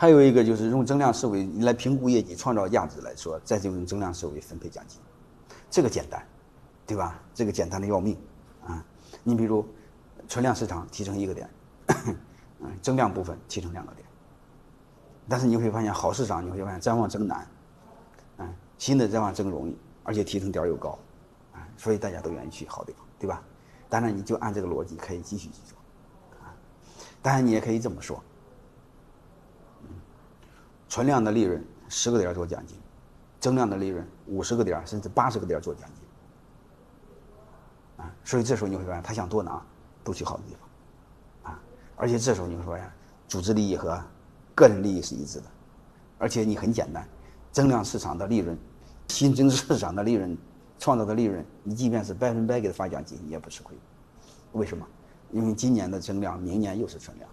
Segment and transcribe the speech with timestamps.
[0.00, 4.98] 还有一个就是用增量思维来评估业绩、创造价值来说，再就用增量思维分配奖金，
[5.68, 6.26] 这个简单，
[6.86, 7.20] 对吧？
[7.34, 8.16] 这个简单的要命
[8.66, 8.82] 啊！
[9.22, 9.62] 你比如
[10.26, 11.50] 存量市场提成一个点，
[12.60, 14.06] 嗯， 增量部分提成两个点，
[15.28, 17.46] 但是你会发现好市场你会发现瞻望增难，
[18.38, 20.98] 嗯，新的瞻望增容易，而且提成点又高，
[21.52, 23.42] 啊，所以大家都愿意去好地方，对吧？
[23.90, 25.76] 当然你就按这个逻辑可以继续去做，
[26.40, 26.56] 啊，
[27.20, 28.18] 当然你也可以这么说。
[30.90, 32.76] 存量的利润十个点做奖金，
[33.38, 39.64] 增量的利润五十个点甚至八十个点做奖金，啊，所以这时候你会发现他想多拿
[40.02, 41.62] 都去好的地方，啊，
[41.96, 42.90] 而且这时候你会发现
[43.28, 44.02] 组织利益和
[44.52, 45.46] 个人利益是一致的，
[46.18, 47.08] 而且你很简单，
[47.52, 48.58] 增量市场的利润，
[49.06, 50.36] 新增市场的利润
[50.80, 53.78] 创造的利润，你即便是百分百给他发奖金，你也不吃亏，
[54.54, 54.84] 为什么？
[55.30, 57.30] 因为今年的增量，明年又是存量，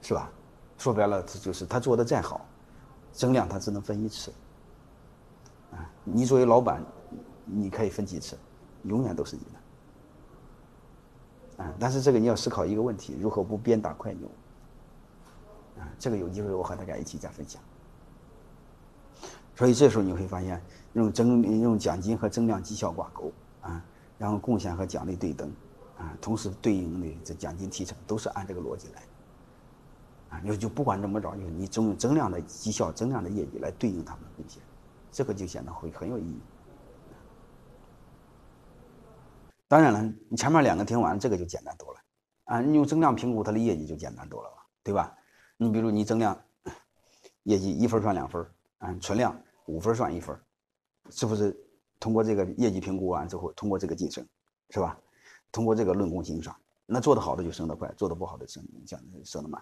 [0.00, 0.32] 是吧？
[0.78, 2.46] 说白了，这就是他做的再好，
[3.12, 4.32] 增量他只能分一次。
[5.72, 6.84] 啊，你作为老板，
[7.44, 8.36] 你可以分几次，
[8.84, 9.42] 永远都是你
[11.58, 11.64] 的。
[11.64, 14.28] 啊，但是这个你要思考一个问题：如何不鞭打快牛？
[15.78, 17.60] 啊，这个有机会我和大家一起再分享。
[19.54, 23.82] 所以这时候你会发现，用增用奖金和增量绩效挂钩啊，
[24.18, 25.50] 然后贡献和奖励对等
[25.98, 29.02] 啊，同时对应的这奖金提成都是按这个逻辑来。
[30.28, 34.62] 啊，你就不管怎么着，就你总用增量的绩效、增量的业绩来对应他们的贡献，
[35.10, 36.40] 这个就显得会很有意义。
[39.68, 42.00] 当然了，你前面两个听完，这个就简单多了。
[42.44, 45.12] 啊，你用增量评估它的业绩就简单多了吧对吧？
[45.56, 46.40] 你比如你增量
[47.42, 48.46] 业绩一分算两分，
[48.78, 50.38] 啊，存量五分算一分，
[51.10, 51.56] 是不是？
[51.98, 54.24] 通过这个业绩评估完之后，通过这个晋升，
[54.70, 54.96] 是吧？
[55.50, 56.54] 通过这个论功行赏，
[56.84, 59.60] 那做得好的就升得快，做得不好的升降升得慢。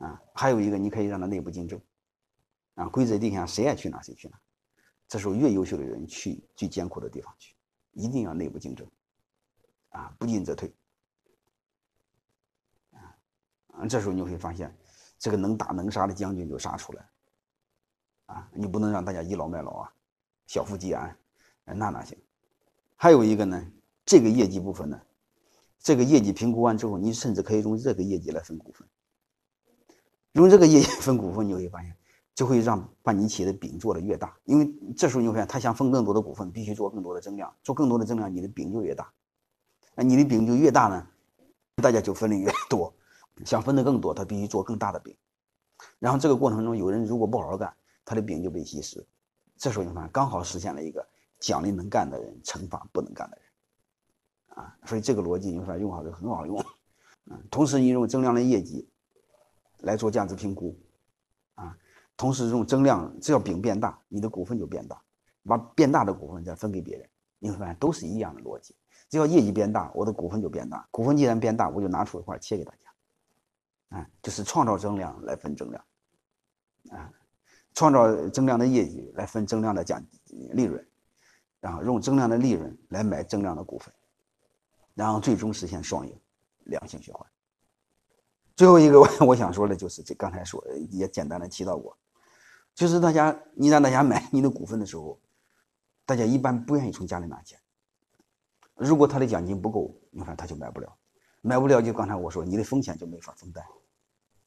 [0.00, 1.78] 啊，还有一个，你可以让他内部竞争，
[2.74, 4.40] 啊，规则定下，谁爱去哪谁去哪，
[5.06, 7.54] 这时候越优秀的人去最艰苦的地方去，
[7.92, 8.90] 一定要内部竞争，
[9.90, 10.72] 啊，不进则退，
[12.92, 14.74] 啊，这时候你会发现，
[15.18, 17.06] 这个能打能杀的将军就杀出来，
[18.24, 19.92] 啊，你不能让大家倚老卖老啊，
[20.46, 21.14] 小富即安，
[21.64, 22.16] 那哪行？
[22.96, 23.70] 还有一个呢，
[24.06, 24.98] 这个业绩部分呢，
[25.78, 28.88] 这个业绩评估完之后，你甚至可以用这个业绩来分股份。
[30.32, 31.96] 用这个业绩分股份，你会发现，
[32.34, 34.36] 就会让把你企业的饼做得越大。
[34.44, 39.10] 因为这时候你会发现，他想分更多的股份，必须做更多的增量，做更多的增量，你的饼就越大。
[39.94, 41.06] 那你的饼就越大呢，
[41.82, 42.94] 大家就分的越多。
[43.46, 45.16] 想分的更多，他必须做更大的饼。
[45.98, 47.74] 然后这个过程中，有人如果不好好干，
[48.04, 49.02] 他的饼就被稀释。
[49.56, 51.02] 这时候你看，刚好实现了一个
[51.38, 54.58] 奖励能干的人，惩罚不能干的人。
[54.58, 56.62] 啊，所以这个逻辑你发现用好就很好用。
[57.30, 58.86] 嗯，同时你用增量的业绩。
[59.82, 60.78] 来做价值评估，
[61.54, 61.76] 啊，
[62.16, 65.00] 同时用增量，只要饼变大，你的股份就变大，
[65.44, 67.08] 把变大的股份再分给别人，
[67.38, 68.74] 你会发现都是一样的逻辑。
[69.08, 75.84] 只要业绩变大，我的股份就变大，股份既然变大，我就拿出一块切给大家，啊，就是创造增量来分增量，
[76.90, 77.10] 啊，
[77.74, 80.00] 创造增量的业绩来分增量的奖
[80.52, 80.86] 利润，
[81.60, 83.92] 然后用增量的利润来买增量的股份，
[84.94, 86.16] 然后最终实现双赢，
[86.64, 87.26] 良性循环。
[88.60, 91.96] 最后一个 我想说的就是这刚才说也简单的提到过，
[92.74, 95.18] 就是大家你让大家买你的股份的时候，
[96.04, 97.58] 大家一般不愿意从家里拿钱。
[98.74, 100.94] 如果他的奖金不够，你看他就买不了，
[101.40, 103.64] 买不了就刚才我说你的风险就没法分担，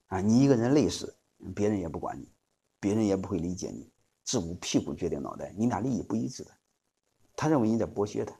[0.09, 1.17] 啊，你一个人累死，
[1.55, 2.31] 别人也不管你，
[2.79, 3.91] 别人也不会理解你，
[4.23, 6.51] 自古屁股决定脑袋，你俩利益不一致的，
[7.35, 8.35] 他认为你在剥削他，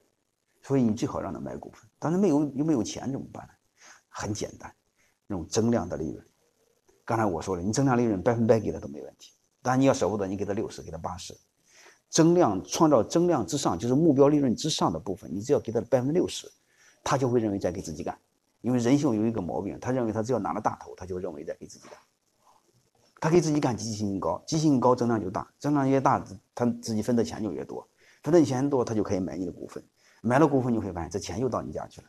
[0.61, 1.89] 所以你最好让他买股份。
[1.97, 3.53] 但是没有又没有钱怎么办呢？
[4.07, 4.71] 很简单。
[5.33, 6.25] 种增量的利润，
[7.03, 11.35] 刚才我说了，你增量利润百分百给他都没问题，但你要舍不得，你给他六十，给他八十，
[12.09, 16.49] 增量创造增量之上，就是目标利润之上的部分，你只要给他百分之六十，
[17.03, 18.17] 他就会认为在给自己干，
[18.61, 21.97] 因为人性有一个毛病，他认为他只要拿了大头，他就认为在给自己干，
[23.19, 26.23] 他给自己干积极性高，积极性高增量就大，增量越大，
[26.53, 27.87] 他自己分的钱就越多，
[28.21, 29.83] 分的钱多，他就可以买你的股份，
[30.21, 32.07] 买了股份你会发现这钱又到你家去了。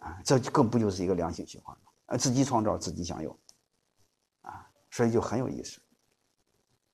[0.00, 1.90] 啊，这更不就是一个良性循环吗？
[2.06, 3.38] 啊，自己创造，自己享有，
[4.42, 5.78] 啊，所以就很有意思，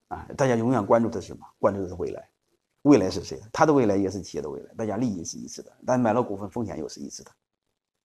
[0.09, 1.47] 啊，大家永远关注的是什么？
[1.59, 2.29] 关注的是未来，
[2.83, 3.41] 未来是谁？
[3.53, 7.31] 他的未来也是企业的未来，大家利益是一致的，但买了股份，风险又是一致的，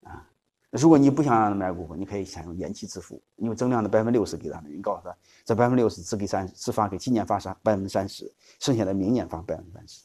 [0.04, 0.26] 啊，
[0.70, 10.04] 如果你不想让他买股份，你可以采用延期支付，你用增量的百分之六十给他们，你告诉他，这百分之六十只给三，只发给今年发三百分之三十，剩下的明年发百分之三十，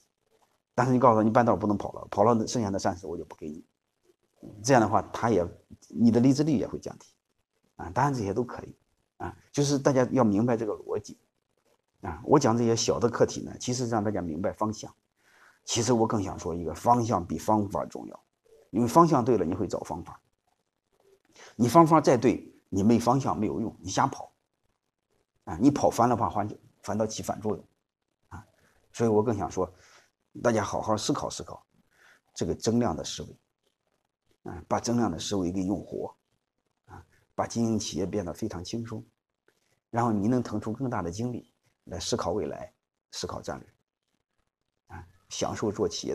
[0.74, 3.62] 但是你告诉他，你半道不能跑了，跑了剩下的三十我就不给你。
[4.62, 5.46] 这样的话，他也，
[5.88, 7.06] 你的离职率也会降低，
[7.76, 8.74] 啊，当然这些都可以，
[9.18, 11.18] 啊，就是大家要明白这个逻辑，
[12.00, 14.92] 啊，我讲这些小的课题呢，其实让大家明白方向。
[15.64, 18.24] 其实我更想说一个方向比方法重要，
[18.70, 20.20] 因为方向对了，你会找方法。
[21.56, 24.32] 你方法再对，你没方向没有用，你瞎跑，
[25.44, 26.48] 啊，你跑反了话，反
[26.82, 27.64] 反倒起反作用，
[28.28, 28.46] 啊，
[28.92, 29.70] 所以我更想说，
[30.42, 31.66] 大家好好思考思考
[32.32, 33.28] 这个增量的思维，
[34.46, 36.16] 啊，把增量的思维给用活，
[36.86, 37.04] 啊，
[37.34, 39.04] 把经营企业变得非常轻松，
[39.90, 41.52] 然后你能腾出更大的精力
[41.84, 42.72] 来思考未来，
[43.10, 43.68] 思考战略。
[44.96, 46.14] 啊享受做企业